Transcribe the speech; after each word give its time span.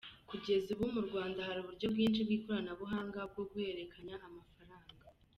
Kugeza 0.29 0.67
ubu 0.75 0.85
mu 0.95 1.01
Rwanda 1.07 1.45
hari 1.47 1.59
uburyo 1.61 1.85
bwinshi 1.93 2.19
bw’ikoranabuhanga 2.25 3.19
bwo 3.31 3.43
guhererekanya 3.51 4.15
amafaranga. 4.27 5.05